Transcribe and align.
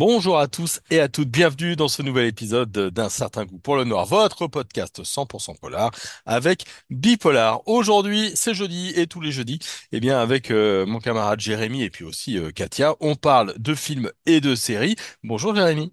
Bonjour 0.00 0.38
à 0.38 0.48
tous 0.48 0.80
et 0.90 0.98
à 0.98 1.10
toutes, 1.10 1.28
bienvenue 1.28 1.76
dans 1.76 1.88
ce 1.88 2.00
nouvel 2.00 2.24
épisode 2.24 2.72
d'Un 2.72 3.10
certain 3.10 3.44
goût 3.44 3.58
pour 3.58 3.76
le 3.76 3.84
noir, 3.84 4.06
votre 4.06 4.46
podcast 4.46 5.02
100% 5.02 5.58
polar 5.60 5.90
avec 6.24 6.64
Bipolar. 6.88 7.60
Aujourd'hui, 7.68 8.32
c'est 8.34 8.54
jeudi 8.54 8.94
et 8.96 9.06
tous 9.06 9.20
les 9.20 9.30
jeudis, 9.30 9.58
eh 9.92 10.00
bien 10.00 10.18
avec 10.18 10.50
euh, 10.50 10.86
mon 10.86 11.00
camarade 11.00 11.40
Jérémy 11.40 11.82
et 11.82 11.90
puis 11.90 12.06
aussi 12.06 12.38
euh, 12.38 12.50
Katia, 12.50 12.94
on 13.00 13.14
parle 13.14 13.52
de 13.58 13.74
films 13.74 14.10
et 14.24 14.40
de 14.40 14.54
séries. 14.54 14.96
Bonjour 15.22 15.54
Jérémy. 15.54 15.92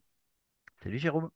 Salut 0.82 1.00
Jérôme. 1.00 1.30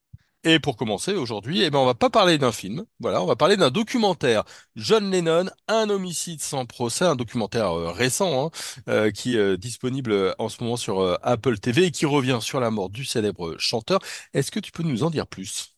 Et 0.43 0.59
pour 0.59 0.75
commencer 0.75 1.13
aujourd'hui, 1.13 1.61
eh 1.61 1.69
ben 1.69 1.77
on 1.77 1.85
va 1.85 1.93
pas 1.93 2.09
parler 2.09 2.39
d'un 2.39 2.51
film, 2.51 2.85
voilà, 2.99 3.21
on 3.21 3.27
va 3.27 3.35
parler 3.35 3.57
d'un 3.57 3.69
documentaire. 3.69 4.43
John 4.75 5.11
Lennon, 5.11 5.45
un 5.67 5.87
homicide 5.91 6.41
sans 6.41 6.65
procès, 6.65 7.05
un 7.05 7.15
documentaire 7.15 7.71
euh, 7.77 7.91
récent 7.91 8.47
hein, 8.47 8.51
euh, 8.89 9.11
qui 9.11 9.37
est 9.37 9.57
disponible 9.57 10.11
euh, 10.11 10.33
en 10.39 10.49
ce 10.49 10.63
moment 10.63 10.77
sur 10.77 11.19
Apple 11.21 11.59
TV 11.59 11.85
et 11.85 11.91
qui 11.91 12.07
revient 12.07 12.39
sur 12.41 12.59
la 12.59 12.71
mort 12.71 12.89
du 12.89 13.05
célèbre 13.05 13.55
chanteur. 13.59 13.99
Est-ce 14.33 14.49
que 14.49 14.59
tu 14.59 14.71
peux 14.71 14.83
nous 14.83 15.03
en 15.03 15.11
dire 15.11 15.27
plus? 15.27 15.70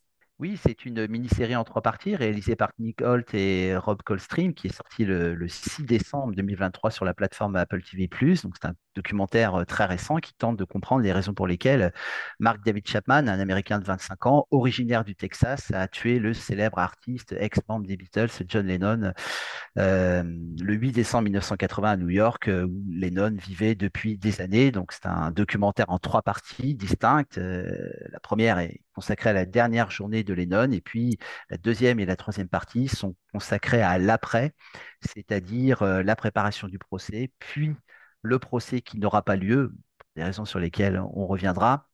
Oui, 0.43 0.59
c'est 0.61 0.83
une 0.83 1.07
mini-série 1.07 1.55
en 1.55 1.63
trois 1.63 1.81
parties 1.81 2.17
réalisée 2.17 2.57
par 2.57 2.73
Nick 2.77 3.01
Holt 3.01 3.33
et 3.33 3.77
Rob 3.77 4.01
Colstream 4.03 4.53
qui 4.53 4.67
est 4.67 4.75
sortie 4.75 5.05
le, 5.05 5.35
le 5.35 5.47
6 5.47 5.83
décembre 5.85 6.35
2023 6.35 6.91
sur 6.91 7.05
la 7.05 7.13
plateforme 7.13 7.55
Apple 7.55 7.81
TV+. 7.81 8.09
Donc 8.09 8.55
c'est 8.61 8.67
un 8.67 8.73
documentaire 8.93 9.55
euh, 9.55 9.63
très 9.63 9.85
récent 9.85 10.17
qui 10.17 10.33
tente 10.33 10.57
de 10.57 10.65
comprendre 10.65 11.01
les 11.01 11.13
raisons 11.13 11.33
pour 11.33 11.47
lesquelles 11.47 11.93
Mark 12.39 12.59
David 12.65 12.85
Chapman, 12.85 13.27
un 13.27 13.39
Américain 13.39 13.79
de 13.79 13.85
25 13.85 14.25
ans, 14.25 14.47
originaire 14.51 15.05
du 15.05 15.15
Texas, 15.15 15.71
a 15.71 15.87
tué 15.87 16.19
le 16.19 16.33
célèbre 16.33 16.79
artiste 16.79 17.33
ex-membre 17.39 17.87
des 17.87 17.95
Beatles, 17.95 18.29
John 18.47 18.67
Lennon, 18.67 19.13
euh, 19.77 20.23
le 20.23 20.73
8 20.73 20.91
décembre 20.91 21.23
1980 21.23 21.89
à 21.89 21.95
New 21.95 22.09
York, 22.09 22.49
euh, 22.49 22.65
où 22.65 22.83
Lennon 22.89 23.35
vivait 23.37 23.75
depuis 23.75 24.17
des 24.17 24.41
années. 24.41 24.71
Donc 24.71 24.91
c'est 24.91 25.05
un 25.05 25.31
documentaire 25.31 25.89
en 25.89 25.99
trois 25.99 26.21
parties 26.21 26.75
distinctes. 26.75 27.37
La 27.37 28.19
première 28.19 28.59
est 28.59 28.81
consacrée 28.93 29.31
à 29.31 29.33
la 29.33 29.45
dernière 29.45 29.89
journée 29.89 30.23
de 30.23 30.32
Lennon, 30.33 30.71
et 30.71 30.81
puis 30.81 31.17
la 31.49 31.57
deuxième 31.57 31.99
et 31.99 32.05
la 32.05 32.15
troisième 32.15 32.49
partie 32.49 32.87
sont 32.87 33.15
consacrées 33.31 33.81
à 33.81 33.97
l'après, 33.97 34.53
c'est-à-dire 35.01 35.81
euh, 35.83 36.03
la 36.03 36.15
préparation 36.15 36.67
du 36.67 36.77
procès, 36.79 37.31
puis 37.39 37.75
le 38.21 38.39
procès 38.39 38.81
qui 38.81 38.99
n'aura 38.99 39.23
pas 39.23 39.35
lieu, 39.35 39.73
pour 39.97 40.07
des 40.15 40.23
raisons 40.23 40.45
sur 40.45 40.59
lesquelles 40.59 40.99
on 40.99 41.27
reviendra. 41.27 41.87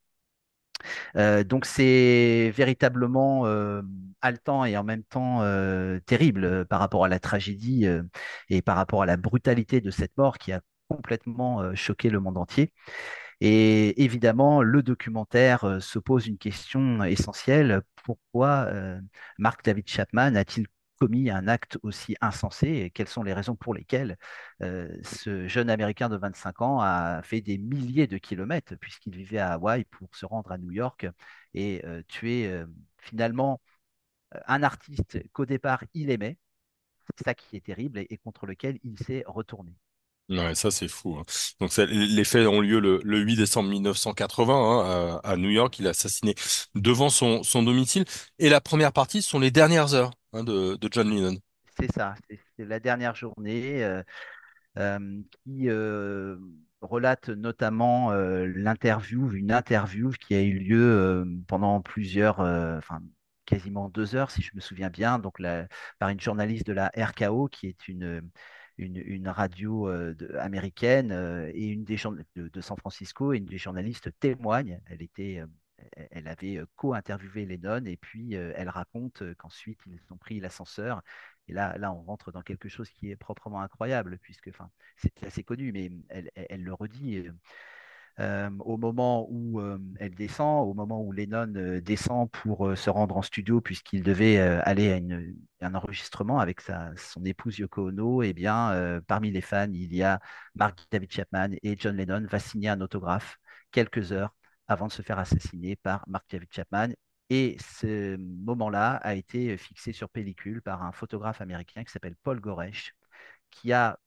Euh, 1.18 1.44
donc 1.44 1.66
c'est 1.66 2.52
véritablement 2.56 3.46
euh, 3.46 3.82
haletant 4.22 4.66
et 4.66 4.78
en 4.78 4.84
même 4.84 5.04
temps 5.04 5.42
terrible 6.06 6.66
par 6.68 6.80
rapport 6.80 7.06
à 7.06 7.08
la 7.10 7.20
tragédie 7.20 7.86
et 8.50 8.62
par 8.62 8.76
rapport 8.76 9.04
à 9.04 9.06
la 9.06 9.18
brutalité 9.18 9.82
de 9.82 9.92
cette 9.92 10.16
mort 10.18 10.38
qui 10.38 10.52
a 10.52 10.62
complètement 10.90 11.76
choqué 11.76 12.10
le 12.10 12.20
monde 12.20 12.38
entier. 12.38 12.74
Et 13.42 14.04
évidemment, 14.04 14.62
le 14.62 14.84
documentaire 14.84 15.64
euh, 15.64 15.80
se 15.80 16.00
pose 16.00 16.28
une 16.28 16.38
question 16.38 17.04
essentielle. 17.04 17.82
Pourquoi 18.04 18.66
euh, 18.68 19.00
Mark 19.38 19.64
David 19.64 19.88
Chapman 19.88 20.36
a-t-il 20.36 20.68
commis 21.00 21.30
un 21.30 21.48
acte 21.48 21.78
aussi 21.84 22.18
insensé 22.20 22.68
et 22.68 22.90
quelles 22.92 23.08
sont 23.08 23.24
les 23.24 23.32
raisons 23.34 23.56
pour 23.56 23.74
lesquelles 23.74 24.18
euh, 24.62 24.90
ce 25.04 25.48
jeune 25.48 25.70
Américain 25.70 26.10
de 26.10 26.18
25 26.18 26.62
ans 26.62 26.80
a 26.82 27.22
fait 27.24 27.40
des 27.40 27.58
milliers 27.58 28.08
de 28.08 28.18
kilomètres 28.18 28.76
puisqu'il 28.76 29.16
vivait 29.16 29.38
à 29.40 29.54
Hawaï 29.54 29.86
pour 29.86 30.14
se 30.16 30.26
rendre 30.26 30.52
à 30.52 30.58
New 30.58 30.72
York 30.72 31.08
et 31.54 31.82
tuer 32.10 32.54
finalement 32.98 33.62
un 34.48 34.64
artiste 34.64 35.20
qu'au 35.34 35.46
départ 35.46 35.84
il 35.94 36.10
aimait. 36.12 36.38
C'est 37.18 37.26
ça 37.26 37.36
qui 37.36 37.58
est 37.58 37.66
terrible 37.66 38.00
et 38.00 38.18
contre 38.20 38.46
lequel 38.48 38.80
il 38.84 39.00
s'est 39.00 39.24
retourné? 39.28 39.74
Ouais, 40.30 40.54
ça 40.54 40.70
c'est 40.70 40.88
fou. 40.88 41.18
hein. 41.18 41.24
Donc 41.60 41.76
les 41.78 42.24
faits 42.24 42.46
ont 42.46 42.62
lieu 42.62 42.80
le, 42.80 43.00
le 43.04 43.20
8 43.20 43.36
décembre 43.36 43.70
1980 43.70 44.54
hein, 44.54 45.22
à, 45.24 45.38
New 45.38 45.50
York. 45.50 45.80
Il 45.80 45.88
est 45.88 45.90
assassiné 45.90 46.36
devant 46.76 47.10
son, 47.10 47.42
domicile. 47.64 48.06
Et 48.38 48.50
la 48.50 48.62
première 48.62 48.94
partie 48.94 49.24
sont 49.24 49.40
les 49.40 49.50
dernières 49.50 49.96
heures 49.96 50.12
hein, 50.34 50.44
de, 50.44 50.78
John 50.92 51.10
Lennon. 51.10 51.38
C'est 51.80 51.92
ça, 51.92 52.14
c'est 52.30 52.66
la 52.66 52.80
dernière 52.80 53.16
journée. 53.16 53.84
euh, 53.84 54.04
euh, 54.78 55.22
qui 55.44 55.68
euh, 55.68 56.38
relate 56.82 57.30
notamment 57.30 58.14
l'interview, 58.14 59.32
une 59.32 59.52
interview 59.52 60.12
qui 60.12 60.36
a 60.36 60.42
eu 60.42 60.60
lieu 60.60 61.26
pendant 61.48 61.82
plusieurs, 61.82 62.40
enfin 62.40 63.00
quasiment 63.46 63.90
deux 63.90 64.16
heures, 64.16 64.30
si 64.30 64.42
je 64.44 64.52
me 64.54 64.62
souviens 64.62 64.90
bien, 64.90 65.18
donc 65.18 65.38
par 65.98 66.10
une 66.10 66.20
journaliste 66.20 66.68
de 66.68 66.74
la 66.74 66.92
RKO, 66.96 67.48
qui 67.48 67.68
est 67.68 67.88
une, 67.88 68.22
une, 68.84 69.28
radio 69.28 69.88
américaine 70.40 71.12
et 71.54 71.68
une 71.68 71.84
des 71.84 71.98
de, 72.36 72.48
de 72.48 72.62
San 72.62 72.78
Francisco, 72.78 73.34
et 73.34 73.38
une 73.38 73.46
des 73.46 73.58
journalistes 73.58 74.10
témoigne. 74.20 74.82
Elle 74.88 75.02
était, 75.02 75.40
euh, 75.42 75.48
elle 76.12 76.28
avait 76.28 76.62
co-interviewé 76.76 77.46
Lennon 77.46 77.86
et 77.86 77.98
puis 77.98 78.34
elle 78.34 78.70
raconte 78.70 79.24
qu'ensuite 79.38 79.80
ils 79.88 80.02
ont 80.12 80.18
pris 80.18 80.40
l'ascenseur 80.40 81.02
et 81.50 81.54
là, 81.54 81.78
là, 81.80 81.92
on 81.92 82.04
rentre 82.04 82.32
dans 82.32 82.44
quelque 82.44 82.70
chose 82.70 82.90
qui 82.92 83.10
est 83.10 83.16
proprement 83.16 83.62
incroyable, 83.62 84.20
puisque 84.22 84.50
enfin, 84.50 84.70
c'est 84.98 85.24
assez 85.24 85.44
connu, 85.44 85.72
mais 85.72 85.90
elle- 86.10 86.30
elle 86.36 86.64
le 86.64 86.74
redit. 86.74 87.24
Euh, 88.20 88.50
au 88.60 88.78
moment 88.78 89.28
où 89.30 89.62
euh, 89.62 89.78
elle 90.00 90.14
descend, 90.14 90.68
au 90.68 90.74
moment 90.74 91.02
où 91.02 91.12
Lennon 91.14 91.54
euh, 91.56 91.80
descend 91.80 92.30
pour 92.32 92.76
se 92.78 92.90
rendre 92.90 93.16
en 93.16 93.22
studio, 93.22 93.62
puisqu'il 93.62 94.04
devait 94.04 94.38
aller 94.40 94.92
à 95.62 95.66
un 95.66 95.76
enregistrement 95.76 96.40
avec 96.40 96.62
sa, 96.62 96.92
son 96.98 97.24
épouse 97.24 97.58
Yoko 97.60 97.88
Ono, 97.90 98.22
eh 98.24 98.34
bien, 98.34 99.02
parmi 99.08 99.32
les 99.32 99.42
fans, 99.42 99.72
il 99.72 99.94
y 99.96 100.04
a 100.04 100.20
Mark 100.56 100.86
David 100.92 101.12
Chapman 101.12 101.50
et 101.64 101.78
John 101.80 101.96
Lennon 101.96 102.26
va 102.30 102.40
signer 102.40 102.70
un 102.70 102.82
autographe 102.82 103.38
quelques 103.72 104.12
heures 104.12 104.36
avant 104.68 104.88
de 104.88 104.92
se 104.92 105.02
faire 105.02 105.20
assassiner 105.20 105.76
par 105.76 106.04
Mark 106.08 106.26
David 106.30 106.50
Chapman. 106.52 106.90
Et 107.30 107.58
ce 107.60 108.18
moment-là 108.18 108.96
a 108.96 109.16
été 109.16 109.56
fixé 109.58 109.94
sur 109.94 110.10
pellicule 110.10 110.62
par 110.62 110.84
un 110.84 110.92
photographe 110.92 111.42
américain 111.42 111.84
qui 111.84 111.92
s'appelle 111.92 112.16
Paul 112.24 112.40
Goresh, 112.40 112.96
qui 113.52 113.74
a, 113.74 114.00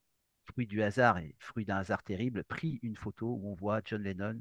fruit 0.52 0.66
du 0.66 0.82
hasard 0.82 1.18
et 1.18 1.34
fruit 1.38 1.64
d'un 1.64 1.76
hasard 1.78 2.02
terrible, 2.02 2.44
pris 2.44 2.78
une 2.82 2.96
photo 2.96 3.38
où 3.40 3.50
on 3.50 3.54
voit 3.54 3.80
John 3.84 4.02
Lennon 4.02 4.40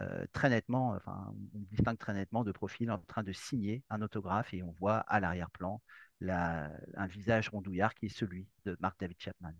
euh, 0.00 0.24
très 0.32 0.48
nettement, 0.48 0.90
enfin, 0.92 1.34
on 1.54 1.58
distingue 1.70 1.98
très 1.98 2.14
nettement 2.14 2.44
de 2.44 2.52
profil 2.52 2.90
en 2.90 2.98
train 2.98 3.22
de 3.22 3.32
signer 3.32 3.82
un 3.90 4.02
autographe 4.02 4.54
et 4.54 4.62
on 4.62 4.72
voit 4.80 4.98
à 5.00 5.20
l'arrière-plan 5.20 5.80
la- 6.20 6.70
un 6.96 7.06
visage 7.06 7.48
rondouillard 7.50 7.94
qui 7.94 8.06
est 8.06 8.08
celui 8.08 8.46
de 8.64 8.76
Mark 8.80 8.98
David 9.00 9.18
Chapman. 9.20 9.52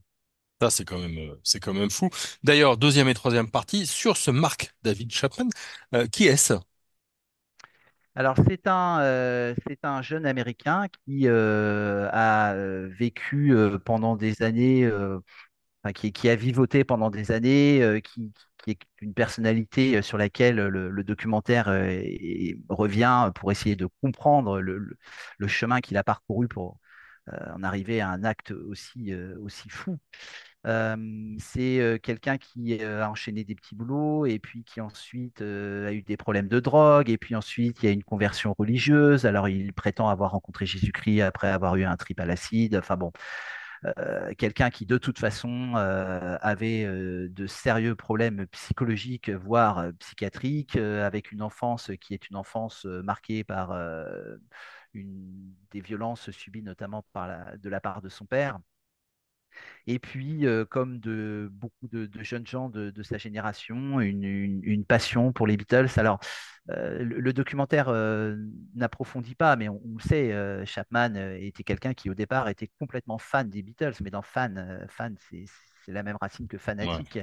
Ça, 0.61 0.71
c'est 0.71 0.85
quand 0.85 0.99
même, 0.99 1.19
euh, 1.19 1.41
c'est 1.43 1.59
quand 1.61 1.75
même 1.75 1.91
fou. 1.91 2.09
D'ailleurs, 2.45 2.77
deuxième 2.77 3.09
et 3.09 3.15
troisième 3.15 3.51
partie, 3.51 3.87
sur 3.87 4.17
ce 4.17 4.31
Mark 4.31 4.75
David 4.83 5.11
Chapman, 5.13 5.49
euh, 5.95 6.07
qui 6.07 6.27
est-ce? 6.29 6.55
Alors, 8.15 8.37
c'est 8.47 8.67
un, 8.67 9.01
euh, 9.01 9.55
c'est 9.67 9.85
un 9.85 10.03
jeune 10.03 10.27
Américain 10.27 10.87
qui 11.07 11.27
euh, 11.29 12.09
a 12.13 12.55
vécu 12.89 13.55
euh, 13.55 13.79
pendant 13.79 14.17
des 14.17 14.43
années 14.43 14.85
qui, 15.91 16.29
a 16.29 16.37
vivoté 16.37 16.85
pendant 16.85 17.11
des 17.11 17.33
années, 17.33 17.83
euh, 17.83 18.01
qui, 18.01 18.33
est 18.69 18.79
une 19.01 19.15
personnalité 19.15 19.97
euh, 19.97 20.03
sur 20.03 20.19
laquelle 20.19 20.57
le, 20.57 20.89
le 20.91 21.05
documentaire 21.05 21.69
euh, 21.69 22.01
revient 22.69 23.33
pour 23.35 23.51
essayer 23.51 23.75
de 23.75 23.89
comprendre 24.01 24.61
le, 24.61 24.97
chemin 25.49 25.81
qu'il 25.81 25.97
a 25.97 26.05
parcouru 26.05 26.47
pour 26.47 26.79
euh, 27.33 27.37
en 27.55 27.63
arriver 27.65 28.01
à 28.01 28.11
un 28.11 28.25
acte 28.25 28.53
aussi, 28.53 29.13
euh, 29.13 29.35
fou. 29.69 29.99
Euh, 30.67 30.97
c'est 31.39 31.81
euh, 31.81 31.99
quelqu'un 31.99 32.39
qui 32.39 32.79
euh, 32.83 33.03
a 33.05 33.11
enchaîné 33.11 33.43
des 33.45 33.55
petits 33.57 33.75
boulots 33.75 34.27
et 34.27 34.39
puis 34.39 34.63
qui 34.65 34.81
ensuite 34.81 35.43
euh, 35.43 35.89
a 35.89 35.93
eu 35.93 36.03
des 36.03 36.17
problèmes 36.17 36.47
de 36.47 36.61
drogue 36.61 37.11
et 37.11 37.19
puis 37.19 37.35
ensuite 37.35 37.83
il 37.83 37.87
y 37.87 37.89
a 37.89 37.93
une 37.93 38.05
conversion 38.05 38.55
religieuse. 38.57 39.27
Alors 39.27 39.49
il 39.49 39.73
prétend 39.73 40.09
avoir 40.09 40.31
rencontré 40.33 40.67
Jésus-Christ 40.67 41.21
après 41.23 41.49
avoir 41.49 41.75
eu 41.77 41.85
un 41.85 41.97
trip 41.97 42.21
à 42.21 42.27
l'acide. 42.27 42.77
Enfin 42.77 42.97
bon, 42.97 43.11
euh, 43.11 43.19
quelqu'un 44.39 44.71
qui 44.71 44.87
de 44.87 44.99
toute 44.99 45.19
façon 45.19 45.73
euh, 45.77 46.37
avait 46.41 46.85
euh, 46.85 47.29
de 47.31 47.47
sérieux 47.47 47.95
problèmes 47.97 48.47
psychologiques, 48.49 49.31
voire 49.31 49.79
euh, 49.79 49.93
psychiatriques, 49.99 50.77
euh, 50.77 51.07
avec 51.07 51.33
une 51.33 51.43
enfance 51.43 51.91
qui 52.01 52.15
est 52.15 52.29
une 52.29 52.37
enfance 52.37 52.87
euh, 52.87 53.03
marquée 53.03 53.45
par 53.45 53.73
euh, 53.73 54.37
une, 54.95 55.55
des 55.71 55.81
violences 55.81 56.31
subies 56.31 56.63
notamment 56.63 57.05
de 57.15 57.69
la 57.69 57.81
part 57.81 58.03
de 58.03 58.09
son 58.09 58.27
père. 58.27 58.59
Et 59.87 59.99
puis, 59.99 60.47
euh, 60.47 60.65
comme 60.65 61.01
de 61.01 61.49
beaucoup 61.53 61.89
de, 61.89 62.07
de 62.07 62.23
jeunes 62.23 62.47
gens 62.47 62.69
de, 62.69 62.91
de 62.91 63.03
sa 63.03 63.19
génération, 63.19 64.01
une, 64.01 64.25
une- 64.25 64.61
une 64.65 64.85
passion 64.85 65.33
pour 65.33 65.47
les 65.47 65.57
Beatles. 65.57 65.89
Alors, 65.97 66.21
euh, 66.71 66.99
le, 67.03 67.21
le 67.21 67.33
documentaire 67.33 67.89
euh, 67.89 68.37
n'approfondit 68.75 69.35
pas, 69.35 69.57
mais 69.57 69.69
on, 69.69 69.81
on 69.85 69.95
le 69.97 70.03
sait, 70.03 70.67
Chapman 70.67 71.15
était 71.39 71.65
quelqu'un 71.65 71.95
qui, 71.95 72.11
au 72.11 72.15
départ, 72.15 72.49
était 72.49 72.71
complètement 72.79 73.19
fan 73.19 73.49
des 73.51 73.63
Beatles. 73.63 73.95
Mais 74.03 74.11
dans 74.11 74.23
fan, 74.23 74.87
fan, 74.89 75.17
c'est 75.31 75.47
la 75.89 76.03
même 76.05 76.17
racine 76.21 76.47
que 76.49 76.59
Ouais. 76.81 77.03
fanatique, 77.03 77.19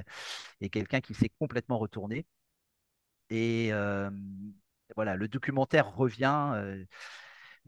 et 0.62 0.69
quelqu'un 0.69 1.01
qui 1.01 1.13
s'est 1.15 1.31
complètement 1.39 1.77
retourné. 1.79 2.25
Et 3.29 3.71
voilà, 4.95 5.15
le 5.15 5.27
documentaire 5.27 5.94
revient. 5.95 6.53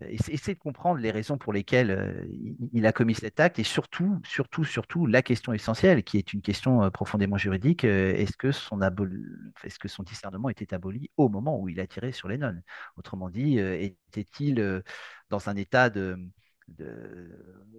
Euh, 0.02 0.06
essa- 0.10 0.32
essayer 0.32 0.54
de 0.56 0.60
comprendre 0.60 1.00
les 1.00 1.12
raisons 1.12 1.38
pour 1.38 1.54
lesquelles 1.54 1.92
euh, 1.92 2.26
il, 2.74 2.86
a 2.86 2.92
commis 2.92 3.16
cet 3.16 3.40
acte 3.40 3.60
et 3.60 3.64
surtout, 3.64 4.20
surtout, 4.26 4.64
surtout 4.64 5.06
la 5.06 5.22
question 5.22 5.54
essentielle, 5.54 6.04
qui 6.04 6.18
est 6.18 6.34
une 6.34 6.42
question 6.42 6.84
euh, 6.84 6.90
profondément 6.90 7.38
juridique, 7.38 7.84
est-ce 7.84 8.38
que 8.38 8.52
son 8.52 10.04
discernement 10.04 10.50
était 10.50 10.74
aboli 10.74 11.10
au 11.18 11.30
moment 11.30 11.60
où 11.60 11.70
il 11.70 11.80
a 11.80 11.88
tiré 11.88 12.12
sur 12.12 12.28
Lennon? 12.28 12.62
Autrement 12.98 13.30
dit, 13.30 13.58
était-il 13.60 14.84
dans 15.30 15.50
un 15.50 15.56
état 15.56 15.90
de, 15.90 16.18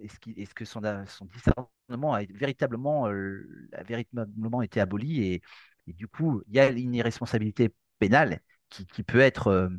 est-ce 0.01 0.53
que 0.53 0.65
son, 0.65 0.81
discernement 0.81 2.13
a 2.13 2.23
véritablement, 2.25 3.07
été 4.61 4.79
aboli 4.79 5.23
et, 5.87 5.93
du 5.93 6.07
coup, 6.07 6.41
il 6.47 6.55
y 6.55 6.59
a 6.59 6.69
une 6.69 6.95
irresponsabilité 6.95 7.73
pénale 7.99 8.39
qui, 8.69 9.03
peut 9.03 9.19
être 9.19 9.69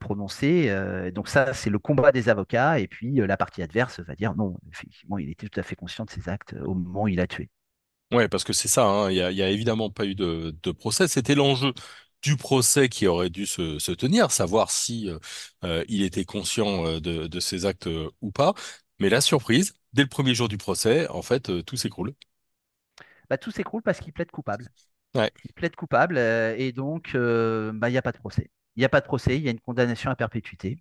prononcée. 0.00 0.66
euh, 0.70 1.10
donc 1.10 1.28
ça, 1.28 1.54
c'est 1.54 1.70
le 1.70 1.78
combat 1.78 2.12
des 2.12 2.28
avocats. 2.28 2.78
Et 2.80 2.88
puis 2.88 3.20
euh, 3.20 3.26
la 3.26 3.36
partie 3.36 3.62
adverse 3.62 4.00
va 4.00 4.14
dire 4.14 4.34
non, 4.36 4.56
effectivement, 4.72 5.18
il 5.18 5.30
était 5.30 5.48
tout 5.48 5.60
à 5.60 5.62
fait 5.62 5.76
conscient 5.76 6.04
de 6.04 6.10
ses 6.10 6.28
actes 6.28 6.54
au 6.64 6.74
moment 6.74 7.02
où 7.04 7.08
il 7.08 7.20
a 7.20 7.26
tué. 7.26 7.50
Ouais, 8.10 8.26
parce 8.28 8.42
que 8.44 8.54
c'est 8.54 8.68
ça, 8.68 8.86
hein, 8.86 9.10
il 9.10 9.16
y 9.16 9.20
a, 9.42 9.50
évidemment 9.50 9.90
pas 9.90 10.06
eu 10.06 10.14
de, 10.14 10.56
de 10.62 10.70
procès. 10.72 11.08
C'était 11.08 11.34
l'enjeu 11.34 11.74
du 12.22 12.36
procès 12.38 12.88
qui 12.88 13.06
aurait 13.06 13.28
dû 13.28 13.44
se, 13.44 13.78
se 13.78 13.92
tenir, 13.92 14.30
savoir 14.30 14.70
si 14.70 15.08
euh, 15.10 15.18
euh, 15.64 15.84
il 15.88 16.02
était 16.02 16.24
conscient 16.24 16.86
euh, 16.86 17.00
de, 17.00 17.26
de 17.26 17.40
ses 17.40 17.66
actes 17.66 17.86
euh, 17.86 18.08
ou 18.22 18.30
pas. 18.32 18.54
Mais 18.98 19.10
la 19.10 19.20
surprise, 19.20 19.74
dès 19.92 20.02
le 20.02 20.08
premier 20.08 20.34
jour 20.34 20.48
du 20.48 20.56
procès, 20.56 21.06
en 21.08 21.20
fait, 21.20 21.50
euh, 21.50 21.62
tout 21.62 21.76
s'écroule. 21.76 22.14
Bah, 23.30 23.38
tout 23.38 23.50
s'écroule 23.50 23.82
parce 23.82 24.00
qu'il 24.00 24.12
plaide 24.12 24.30
coupable. 24.30 24.70
Ouais, 25.14 25.32
Il 25.44 25.52
plaide 25.54 25.76
coupable 25.76 26.18
euh, 26.18 26.54
et 26.58 26.72
donc 26.72 27.14
euh, 27.14 27.72
bah, 27.74 27.88
il 27.90 27.92
n'y 27.92 27.98
a 27.98 28.02
pas 28.02 28.12
de 28.12 28.18
procès. 28.18 28.50
Il 28.78 28.82
n'y 28.82 28.84
a 28.84 28.88
pas 28.90 29.00
de 29.00 29.06
procès, 29.06 29.36
il 29.36 29.42
y 29.42 29.48
a 29.48 29.50
une 29.50 29.58
condamnation 29.60 30.08
à 30.10 30.14
perpétuité. 30.16 30.78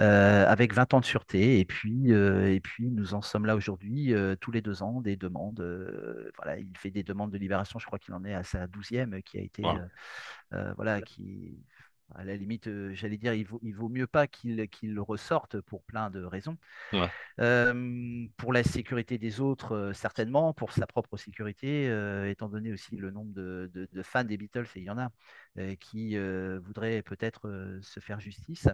euh, 0.00 0.46
avec 0.48 0.74
20 0.74 0.94
ans 0.94 1.00
de 1.00 1.06
sûreté. 1.06 1.60
Et 1.60 1.64
puis, 1.64 2.12
euh, 2.12 2.52
et 2.54 2.60
puis 2.60 2.90
nous 2.90 3.14
en 3.14 3.22
sommes 3.22 3.46
là 3.46 3.56
aujourd'hui, 3.56 4.14
euh, 4.14 4.36
tous 4.36 4.52
les 4.52 4.62
deux 4.62 4.82
ans, 4.84 5.00
des 5.00 5.16
demandes. 5.16 5.60
voilà, 6.36 6.58
il 6.58 6.76
fait 6.78 6.90
des 6.92 7.04
demandes 7.04 7.32
de 7.32 7.38
libération, 7.38 7.78
je 7.80 7.86
crois 7.86 7.98
qu'il 7.98 8.14
en 8.14 8.24
est 8.24 8.34
à 8.34 8.44
sa 8.44 8.66
douzième 8.68 9.22
qui 9.24 9.38
a 9.38 9.42
été, 9.42 9.64
voilà, 10.76 11.02
qui, 11.02 11.58
à 12.14 12.24
la 12.24 12.36
limite, 12.36 12.68
euh, 12.68 12.92
j'allais 12.94 13.16
dire, 13.16 13.34
il 13.34 13.44
vaut, 13.44 13.60
il 13.62 13.74
vaut 13.74 13.88
mieux 13.88 14.06
pas 14.06 14.26
qu'il 14.26 15.00
ressorte 15.00 15.60
pour 15.60 15.82
plein 15.84 16.10
de 16.10 16.22
raisons. 16.22 16.56
Ouais. 16.92 17.08
Euh, 17.40 18.26
pour 18.36 18.52
la 18.52 18.62
sécurité 18.62 19.18
des 19.18 19.40
autres, 19.40 19.74
euh, 19.74 19.92
certainement, 19.92 20.52
pour 20.52 20.72
sa 20.72 20.86
propre 20.86 21.16
sécurité, 21.16 21.88
euh, 21.88 22.28
étant 22.28 22.48
donné 22.48 22.72
aussi 22.72 22.96
le 22.96 23.10
nombre 23.10 23.32
de, 23.32 23.70
de- 23.72 23.88
de 23.90 24.02
fans 24.02 24.24
des 24.24 24.36
Beatles, 24.36 24.66
et 24.76 24.80
il 24.80 24.84
y 24.84 24.90
en 24.90 24.98
a, 24.98 25.10
qui 25.80 26.16
voudraient 26.58 27.02
peut-être 27.02 27.78
se 27.82 28.00
faire 28.00 28.20
justice. 28.20 28.68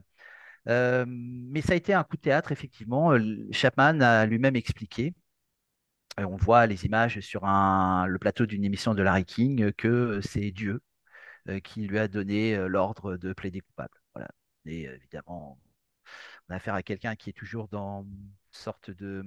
Mais 0.67 1.61
ça 1.61 1.73
a 1.73 1.77
été 1.77 1.95
un 1.95 2.05
coup 2.05 2.17
de 2.17 2.23
théâtre, 2.23 2.53
effectivement. 2.53 3.17
Chapman 3.53 4.01
a 4.01 4.27
lui-même 4.27 4.57
expliqué, 4.57 5.15
on 6.19 6.37
voit 6.37 6.67
les 6.67 6.85
images 6.85 7.21
sur 7.21 7.45
un- 7.45 8.07
le 8.07 8.19
plateau 8.19 8.45
d'une 8.47 8.65
émission 8.65 8.95
de 8.95 9.03
Larry 9.03 9.25
King, 9.25 9.73
que 9.73 10.21
c'est 10.21 10.51
Dieu 10.51 10.81
qui 11.63 11.87
lui 11.87 11.99
a 11.99 12.09
donné 12.09 12.55
euh, 12.57 12.69
l'ordre 12.69 13.17
de 13.17 13.33
plaider 13.33 13.61
coupable. 13.61 13.95
Voilà. 14.15 14.29
Et 14.67 14.89
euh, 14.89 14.97
évidemment, 14.97 15.59
on 16.49 16.53
a 16.53 16.57
affaire 16.57 16.75
à 16.75 16.83
quelqu'un 16.83 17.17
qui 17.17 17.31
est 17.31 17.35
toujours 17.35 17.69
dans 17.69 18.03
une 18.03 18.31
sorte 18.51 18.91
de, 18.91 19.25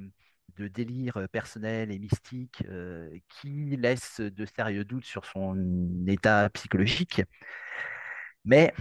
délire 0.58 1.18
euh, 1.18 1.28
personnel 1.28 1.92
et 1.92 1.98
mystique 2.00 2.64
euh, 2.70 3.10
qui 3.30 3.76
laisse 3.78 4.22
de 4.22 4.46
sérieux 4.46 4.86
doutes 4.86 5.06
sur 5.06 5.26
son 5.26 5.56
état 6.08 6.50
psychologique. 6.52 7.24
Mais 8.46 8.74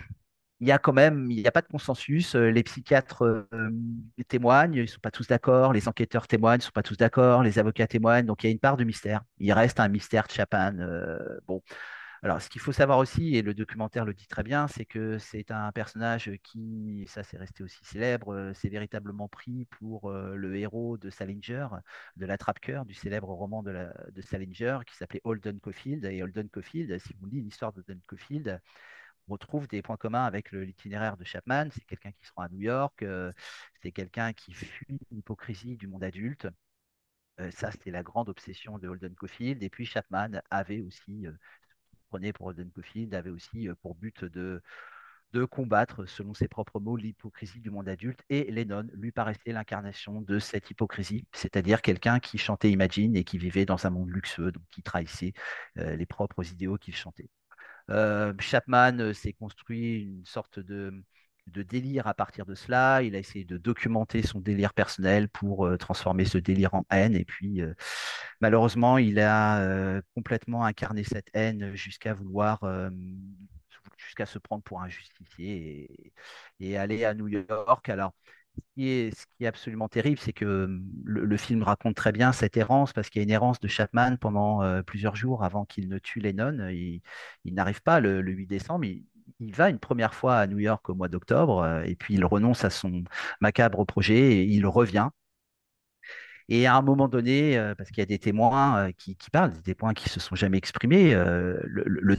il 0.60 0.69
y 0.69 0.72
a 0.72 0.78
quand 0.78 0.93
même, 0.93 1.31
il 1.31 1.38
n'y 1.38 1.46
a 1.46 1.52
pas 1.52 1.62
de 1.62 1.66
consensus. 1.69 2.34
Euh, 2.34 2.50
Les 2.50 2.62
psychiatres 2.62 3.25
euh, 3.25 3.70
témoignent, 4.28 4.75
ils 4.75 4.82
ne 4.82 4.86
sont 4.86 5.00
pas 5.00 5.10
tous 5.10 5.26
d'accord. 5.26 5.72
Les 5.72 5.88
enquêteurs 5.88 6.28
témoignent, 6.28 6.58
ils 6.58 6.62
ne 6.62 6.64
sont 6.66 6.70
pas 6.72 6.82
tous 6.82 6.96
d'accord. 6.96 7.43
Les 7.43 7.58
avocats 7.58 7.86
témoignent. 7.86 8.26
Donc 8.26 8.44
il 8.44 8.46
y 8.46 8.50
a 8.50 8.52
une 8.52 8.58
part 8.58 8.76
de 8.76 8.84
mystère. 8.84 9.22
Il 9.38 9.52
reste 9.52 9.81
un 9.81 9.88
mystère 9.88 10.26
de 10.26 10.32
Chapin. 10.32 10.78
Euh, 10.78 11.19
bon, 11.46 11.62
alors 12.22 12.43
ce 12.43 12.49
qu'il 12.50 12.61
faut 12.61 12.72
savoir 12.72 12.99
aussi, 12.99 13.37
et 13.37 13.43
le 13.43 13.55
documentaire 13.55 14.05
le 14.05 14.12
dit 14.14 14.26
très 14.26 14.43
bien, 14.43 14.69
c'est 14.69 14.84
que 14.84 15.19
c'est 15.19 15.50
un 15.50 15.72
personnage 15.72 16.31
qui, 16.43 17.06
ça 17.08 17.22
c'est 17.22 17.38
resté 17.38 17.62
aussi 17.62 17.84
célèbre, 17.84 18.52
s'est 18.55 18.69
véritablement 18.69 19.28
pris 19.28 19.64
pour 19.67 20.11
le 20.12 20.56
héros 20.56 20.99
de 20.99 21.08
Salinger, 21.11 21.69
de 22.17 22.26
l'attrape-cœur, 22.26 22.84
du 22.84 22.94
célèbre 22.94 23.28
roman 23.28 23.62
de, 23.62 23.88
de 24.12 24.20
Salinger 24.22 24.78
qui 24.87 24.96
s'appelait 24.96 25.22
Holden 25.25 25.61
Caulfield. 25.61 26.05
Et 26.05 26.22
Holden 26.22 26.49
Caulfield, 26.50 26.99
si 26.99 27.14
vous 27.19 27.26
lisez 27.26 27.43
l'histoire 27.43 27.72
d'Holden 27.72 28.00
Caulfield, 28.06 28.61
on 29.28 29.32
retrouve 29.32 29.67
des 29.69 29.82
points 29.82 29.96
communs 29.96 30.25
avec 30.25 30.52
l'itinéraire 30.52 31.17
de 31.17 31.25
Chapman. 31.25 31.69
C'est 31.72 31.84
quelqu'un 31.87 32.12
qui 32.12 32.26
se 32.26 32.32
rend 32.37 32.43
à 32.43 32.49
New 32.50 32.61
York, 32.61 33.05
c'est 33.82 33.93
quelqu'un 33.93 34.32
qui 34.34 34.52
fuit 34.52 35.00
l'hypocrisie 35.11 35.76
du 35.76 35.87
monde 35.88 36.05
adulte. 36.05 36.49
Ça, 37.52 37.70
c'était 37.70 37.90
la 37.90 38.02
grande 38.02 38.28
obsession 38.28 38.78
de 38.78 38.87
Holden 38.87 39.14
Caulfield. 39.14 39.62
Et 39.62 39.70
puis 39.70 39.87
Chapman 39.87 40.43
avait 40.50 40.82
aussi, 40.82 41.26
prenait 42.10 42.32
pour 42.32 42.46
Holden 42.46 42.70
avait 43.12 43.30
aussi 43.30 43.68
euh, 43.68 43.74
pour 43.82 43.94
but 43.94 44.24
de, 44.24 44.62
combattre, 45.50 46.06
selon 46.06 46.34
ses 46.34 46.48
propres 46.48 46.80
mots, 46.80 46.96
l'hypocrisie 46.96 47.60
du 47.60 47.70
monde 47.70 47.88
adulte. 47.88 48.20
Et 48.30 48.50
Lennon 48.50 48.88
lui 48.94 49.12
paraissait 49.12 49.52
l'incarnation 49.52 50.20
de 50.22 50.38
cette 50.40 50.70
hypocrisie, 50.70 51.24
c'est-à-dire 51.32 51.82
quelqu'un 51.82 52.18
qui 52.18 52.36
chantait 52.36 52.70
Imagine 52.70 53.16
et 53.16 53.24
qui 53.24 53.38
vivait 53.38 53.64
dans 53.64 53.86
un 53.86 53.90
monde 53.90 54.10
luxueux, 54.10 54.50
donc 54.50 54.64
qui 54.70 54.82
trahissait 54.82 55.32
euh, 55.78 55.94
les 55.94 56.06
propres 56.06 56.44
idéaux 56.50 56.78
qu'il 56.78 56.96
chantait. 56.96 57.30
Euh, 57.90 58.34
Chapman 58.40 59.12
s'est 59.14 59.32
construit 59.32 60.02
une 60.02 60.24
sorte 60.26 60.58
de, 60.58 60.92
de 61.50 61.62
délire 61.62 62.06
à 62.06 62.14
partir 62.14 62.47
de 62.47 62.55
cela. 62.55 63.02
Il 63.02 63.14
a 63.14 63.19
essayé 63.19 63.44
de 63.44 63.56
documenter 63.56 64.23
son 64.23 64.41
délire 64.41 64.75
personnel 64.75 65.29
pour 65.29 65.67
euh, 65.67 65.76
transformer 65.76 66.25
ce 66.25 66.38
délire 66.38 66.75
en 66.75 66.85
haine. 66.91 67.14
Et 67.14 67.25
puis, 67.25 67.61
euh, 67.61 67.75
malheureusement, 68.41 68.99
il 68.99 69.19
a 69.20 69.61
euh, 69.61 70.00
complètement 70.14 70.64
incarné 70.64 71.05
cette 71.05 71.31
haine 71.35 71.75
jusqu'à 71.75 72.14
vouloir, 72.14 72.61
jusqu'à 73.97 74.26
se 74.26 74.38
prendre 74.38 74.62
pour 74.62 74.81
un 74.81 74.88
justicier 74.88 76.12
et, 76.61 76.76
aller 76.76 77.05
à 77.05 77.14
New 77.14 77.29
York. 77.29 77.88
Alors, 77.88 78.12
ce 78.56 78.61
qui 78.75 78.88
est, 78.88 79.46
absolument 79.46 79.88
terrible, 79.88 80.19
c'est 80.19 80.32
que 80.32 80.69
le, 81.05 81.37
film 81.37 81.62
raconte 81.62 81.94
très 81.96 82.12
bien 82.12 82.32
cette 82.32 82.56
errance, 82.56 82.93
parce 82.93 83.08
qu'il 83.08 83.20
y 83.20 83.23
a 83.23 83.25
une 83.25 83.31
errance 83.31 83.61
de 83.61 83.69
Chapman 83.69 84.17
pendant 84.17 84.82
plusieurs 84.82 85.17
jours 85.17 85.44
avant 85.44 85.64
qu'il 85.64 85.88
ne 85.88 85.99
tue 85.99 86.20
Lennon. 86.20 86.69
Il, 86.69 87.00
il 87.44 87.55
n'arrive 87.55 87.82
pas 87.82 88.00
le, 88.00 88.20
le 88.20 88.32
8 88.32 88.46
décembre, 88.46 88.85
il, 88.85 89.05
il 89.40 89.54
va 89.54 89.70
une 89.70 89.78
première 89.78 90.14
fois 90.14 90.37
à 90.38 90.46
New 90.46 90.58
York 90.58 90.88
au 90.88 90.94
mois 90.94 91.08
d'octobre, 91.08 91.62
euh, 91.62 91.82
et 91.84 91.96
puis 91.96 92.14
il 92.14 92.25
renonce 92.25 92.64
à 92.64 92.70
son 92.70 93.04
macabre 93.40 93.84
projet 93.87 94.37
et 94.37 94.42
il 94.44 94.66
revient. 94.66 95.08
Et 96.48 96.67
à 96.67 96.74
un 96.74 96.82
moment 96.82 97.08
donné, 97.08 97.56
euh, 97.58 97.74
parce 97.76 97.91
qu'il 97.91 97.98
y 97.98 98.03
a 98.03 98.06
des 98.06 98.19
témoins 98.19 98.88
euh, 98.88 98.93
qui, 98.93 99.17
parlent, 99.32 99.53
des 99.53 99.74
témoins 99.74 99.94
qui 99.94 100.08
se 100.08 100.19
sont 100.19 100.34
jamais 100.34 100.58
exprimés, 100.58 101.15
le, 101.15 102.17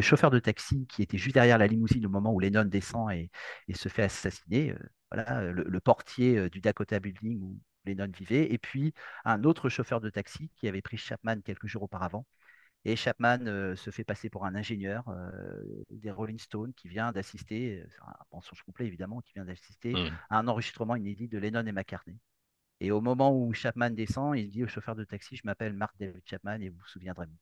chauffeur 0.00 0.30
de 0.30 0.38
taxi 0.38 0.86
qui 0.86 1.02
était 1.02 1.18
juste 1.18 1.34
derrière 1.34 1.58
la 1.58 1.66
limousine 1.66 2.06
au 2.06 2.08
moment 2.08 2.32
où 2.32 2.40
Lennon 2.40 2.64
descend 2.64 3.10
et, 3.12 3.30
se 3.74 3.88
fait 3.88 4.04
assassiner, 4.04 4.74
le, 5.12 5.52
le 5.52 5.80
portier 5.80 6.48
du 6.50 6.60
Dakota 6.60 7.00
Building 7.00 7.40
où 7.42 7.58
Lennon 7.84 8.10
vivait, 8.16 8.52
et 8.52 8.58
puis 8.58 8.94
un 9.24 9.42
autre 9.44 9.68
chauffeur 9.68 10.00
de 10.00 10.10
taxi 10.10 10.50
qui 10.56 10.68
avait 10.68 10.82
pris 10.82 10.96
Chapman 10.96 11.40
quelques 11.44 11.66
jours 11.66 11.82
auparavant. 11.82 12.26
Et 12.88 12.94
Chapman 12.96 13.40
euh, 13.46 13.74
se 13.76 13.90
fait 13.90 14.04
passer 14.04 14.30
pour 14.30 14.46
un 14.46 14.54
ingénieur 14.54 15.08
euh, 15.08 15.84
des 15.90 16.10
Rolling 16.12 16.38
Stones 16.38 16.72
qui 16.72 16.88
vient 16.88 17.10
d'assister, 17.12 17.80
euh, 17.80 17.86
c'est 17.90 18.00
un 18.02 18.14
mensonge 18.32 18.62
complet 18.62 18.86
évidemment, 18.86 19.20
qui 19.22 19.32
vient 19.34 19.44
d'assister 19.44 19.92
Hmm. 19.92 20.16
à 20.30 20.38
un 20.38 20.46
enregistrement 20.48 20.94
inédit 20.96 21.28
de 21.28 21.38
Lennon 21.38 21.66
et 21.66 21.72
McCartney. 21.72 22.16
Et 22.80 22.92
au 22.92 23.00
moment 23.02 23.36
où 23.36 23.52
Chapman 23.54 23.90
descend, 23.90 24.38
il 24.38 24.50
dit 24.50 24.64
au 24.64 24.68
chauffeur 24.68 24.96
de 24.96 25.04
taxi, 25.04 25.36
je 25.36 25.42
m'appelle 25.44 25.74
Mark 25.74 25.96
David 25.98 26.22
Chapman 26.26 26.60
et 26.62 26.70
vous 26.70 26.78
vous 26.78 26.88
souviendrez 26.88 27.26
de 27.26 27.32
moi. 27.32 27.40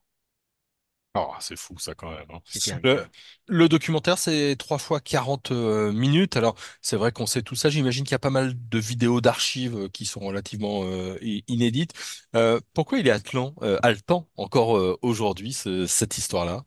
Oh, 1.17 1.33
c'est 1.39 1.55
fou 1.57 1.79
ça 1.79 1.95
quand 1.95 2.11
même. 2.11 2.25
hein. 2.29 2.41
C'est. 2.47 2.75
Le, 2.83 3.05
le 3.47 3.69
documentaire, 3.69 4.17
c'est 4.17 4.57
3 4.57 4.77
fois 4.77 4.99
40 4.99 5.51
euh, 5.51 5.93
minutes. 5.93 6.35
Alors, 6.35 6.55
c'est 6.81 6.97
vrai 6.97 7.13
qu'on 7.13 7.25
sait 7.25 7.41
tout 7.41 7.55
ça. 7.55 7.69
J'imagine 7.69 8.03
qu'il 8.03 8.11
y 8.11 8.15
a 8.15 8.19
pas 8.19 8.29
mal 8.29 8.53
de 8.69 8.77
vidéos 8.79 9.21
d'archives 9.21 9.77
euh, 9.77 9.87
qui 9.89 10.05
sont 10.05 10.19
relativement 10.19 10.83
euh, 10.83 11.17
i- 11.21 11.45
inédites. 11.47 11.93
Euh, 12.35 12.59
pourquoi 12.73 12.99
il 12.99 13.07
est 13.07 13.11
haletant, 13.11 13.55
euh, 13.61 13.77
haletant 13.81 14.27
encore 14.35 14.77
euh, 14.77 14.97
aujourd'hui, 15.01 15.53
ce- 15.53 15.87
cette 15.87 16.17
histoire-là? 16.17 16.65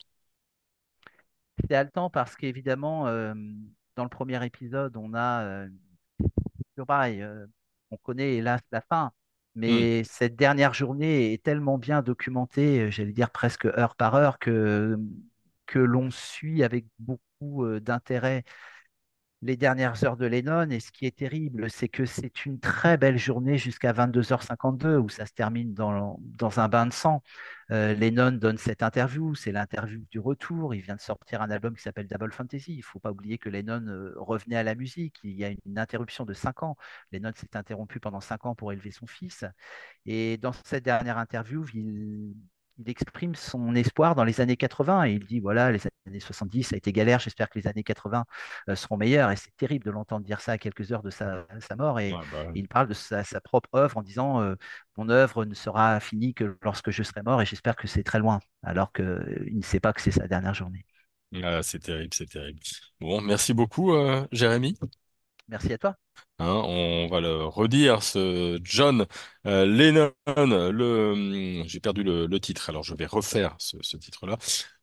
C'est 1.69 1.75
haletant 1.77 2.11
parce 2.11 2.37
qu'évidemment, 2.37 3.07
euh, 3.09 3.35
dans 3.97 4.03
le 4.05 4.09
premier 4.09 4.45
épisode, 4.45 4.97
on 4.97 5.15
a, 5.15 5.43
euh, 5.45 5.69
toujours 6.75 6.87
pareil, 6.87 7.23
euh, 7.23 7.47
on 7.91 7.97
connaît 7.99 8.35
hélas 8.37 8.61
la 8.73 8.81
fin, 8.83 9.13
Hmm. 9.67 9.85
mais 9.85 10.05
cette 10.05 10.37
dernière 10.37 10.75
journée 10.75 11.33
est 11.33 11.43
tellement 11.43 11.79
bien 11.79 12.03
documentée, 12.03 12.81
euh, 12.83 12.91
j'allais 12.91 13.13
dire 13.13 13.31
presque 13.31 13.67
heure 13.67 13.97
par 13.97 14.15
heure, 14.15 14.39
que, 14.39 14.99
que 15.67 15.79
l'on 15.79 16.11
suit 16.11 16.63
avec 16.65 16.87
beaucoup 16.99 17.67
d'intérêt 17.81 18.45
les 19.43 19.57
dernières 19.57 20.03
heures 20.05 20.17
de 20.17 20.27
Lennon. 20.27 20.71
Et 20.71 20.81
ce 20.81 20.91
qui 20.91 21.07
est 21.07 21.17
terrible, 21.17 21.71
c'est 21.71 21.89
que 21.89 22.07
c'est 22.07 22.45
une 22.47 22.59
très 22.61 22.97
belle 22.97 23.19
journée 23.19 23.59
jusqu'à 23.59 23.93
22h52 23.93 24.97
où 24.97 25.09
ça 25.09 25.27
se 25.27 25.33
termine 25.33 25.75
dans, 25.75 26.19
dans 26.21 26.61
un 26.61 26.69
bain 26.69 26.87
de 26.87 26.93
sang. 26.93 27.23
Euh, 27.71 27.95
Lennon 27.95 28.33
donne 28.33 28.59
cette 28.59 28.83
interview, 28.83 29.35
c'est 29.35 29.53
l'interview 29.53 30.05
du 30.11 30.19
retour. 30.19 30.75
Il 30.75 30.81
vient 30.81 30.97
de 30.97 31.01
sortir 31.01 31.43
un 31.43 31.51
album 31.51 31.77
qui 31.77 31.83
s'appelle 31.83 32.09
Double 32.09 32.33
Fantasy. 32.33 32.75
Il 32.75 32.79
ne 32.79 32.83
faut 32.83 32.99
pas 32.99 33.11
oublier 33.13 33.39
que 33.39 33.49
Lennon 33.49 33.87
euh, 33.87 34.15
revenait 34.17 34.57
à 34.57 34.63
la 34.63 34.75
musique. 34.75 35.17
Il 35.23 35.33
y 35.33 35.45
a 35.45 35.51
une 35.51 35.79
interruption 35.79 36.25
de 36.25 36.33
5 36.33 36.63
ans. 36.63 36.77
Lennon 37.13 37.33
s'est 37.35 37.57
interrompu 37.57 38.01
pendant 38.01 38.21
5 38.21 38.47
ans 38.47 38.55
pour 38.55 38.73
élever 38.73 38.91
son 38.91 39.07
fils. 39.07 39.45
Et 40.07 40.39
dans 40.39 40.53
cette 40.53 40.85
dernière 40.85 41.19
interview, 41.19 41.65
il, 41.75 42.35
il 42.79 42.89
exprime 42.91 43.35
son 43.35 43.75
espoir 43.75 44.15
dans 44.15 44.25
les 44.25 44.41
années 44.41 44.57
80 44.57 45.05
et 45.05 45.13
il 45.15 45.25
dit 45.27 45.41
voilà, 45.41 45.73
les 45.73 45.81
années 46.07 46.21
70, 46.21 46.63
ça 46.65 46.75
a 46.75 46.79
été 46.79 46.93
galère, 46.93 47.19
j'espère 47.21 47.49
que 47.51 47.59
les 47.59 47.67
années 47.67 47.83
80 47.83 48.25
euh, 48.69 48.77
seront 48.77 48.97
meilleures. 48.97 49.31
Et 49.31 49.37
c'est 49.37 49.55
terrible 49.57 49.85
de 49.85 49.91
l'entendre 49.91 50.25
dire 50.25 50.41
ça 50.41 50.53
à 50.53 50.59
quelques 50.59 50.93
heures 50.93 51.03
de 51.03 51.11
sa, 51.11 51.47
sa 51.61 51.77
mort. 51.77 52.01
Et 52.01 52.19
bah, 52.31 52.53
il 52.55 52.69
parle 52.69 52.89
de 52.89 52.95
sa, 52.95 53.25
sa 53.25 53.41
propre 53.41 53.69
œuvre 53.75 53.97
en 53.99 54.03
disant 54.03 54.41
euh, 54.43 54.55
mon 54.97 55.09
œuvre 55.09 55.45
ne 55.45 55.55
sera 55.55 56.01
finie 56.01 56.35
que 56.35 56.57
lorsque 56.63 56.91
je 56.91 57.03
serai 57.03 57.23
mort 57.23 57.43
et 57.43 57.47
j'espère 57.47 57.77
que 57.77 57.89
c'est 57.89 58.03
très 58.05 58.19
loin, 58.19 58.41
alors 58.63 58.93
qu'il 58.93 59.05
ne 59.57 59.63
sait 59.63 59.81
pas 59.81 59.93
que 59.93 60.01
c'est 60.01 60.11
sa 60.11 60.29
dernière 60.29 60.55
journée. 60.55 60.85
ah, 61.43 61.63
c'est 61.63 61.81
terrible, 61.81 62.15
c'est 62.15 62.27
terrible. 62.31 62.61
Bon, 63.01 63.21
merci 63.21 63.53
beaucoup, 63.55 63.93
euh, 63.93 64.27
Jérémy. 64.33 64.77
Merci 65.49 65.73
à 65.73 65.79
toi. 65.79 65.97
Hein, 66.39 66.63
on 66.67 67.09
va 67.09 67.21
le 67.21 67.45
redire, 67.45 68.03
ce 68.03 68.61
John 68.63 69.07
euh, 69.47 69.65
Lennon, 69.67 70.13
le, 70.27 71.13
hum, 71.13 71.65
j'ai 71.67 71.81
perdu 71.81 72.03
le, 72.03 72.41
titre, 72.41 72.69
alors 72.69 72.83
je 72.83 72.95
vais 72.95 73.07
refaire 73.07 73.57
ce, 73.59 73.97
titre-là. 73.97 74.37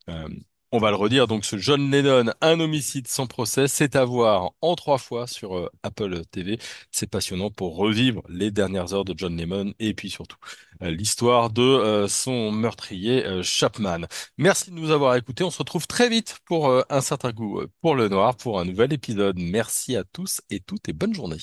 Euh, 0.10 0.28
on 0.72 0.80
va 0.80 0.90
le 0.90 0.96
redire, 0.98 1.28
donc 1.28 1.46
ce 1.46 1.58
John 1.58 1.90
Lennon, 1.92 2.34
un 2.42 2.60
homicide 2.60 3.08
sans 3.08 3.28
procès, 3.28 3.68
c'est 3.68 3.96
à 3.96 4.04
voir 4.04 4.52
en 4.62 4.76
trois 4.76 4.98
fois 4.98 5.28
sur 5.28 5.56
euh, 5.56 5.70
Apple 5.84 6.26
TV. 6.26 6.58
C'est 6.92 7.08
passionnant 7.10 7.52
pour 7.52 7.78
revivre 7.78 8.24
les 8.28 8.52
dernières 8.52 8.94
heures 8.94 9.06
de 9.06 9.14
John 9.16 9.38
Lennon 9.38 9.74
et 9.80 9.94
puis 9.94 10.10
surtout 10.10 10.38
l'histoire 10.82 11.50
de 11.50 11.62
euh, 11.62 12.08
son 12.08 12.52
meurtrier 12.52 13.26
euh, 13.26 13.44
Chapman. 13.44 14.02
Merci 14.38 14.72
de 14.72 14.76
nous 14.76 14.92
avoir 14.92 15.16
écoutés. 15.16 15.44
On 15.44 15.52
se 15.52 15.58
retrouve 15.60 15.88
très 15.88 16.10
vite 16.10 16.40
pour 16.46 16.68
euh, 16.70 16.82
un 16.90 17.02
certain 17.02 17.32
goût 17.32 17.60
euh, 17.62 17.68
pour 17.82 17.96
le 17.96 18.08
noir, 18.10 18.36
pour 18.36 18.60
un 18.60 18.66
nouvel 18.66 18.94
épisode. 18.94 19.38
Merci 19.40 19.96
à 19.96 20.04
tous 20.04 20.42
et 20.50 20.60
toutes 20.60 20.88
et 20.90 20.94
bonne 20.94 21.14
journée. 21.14 21.38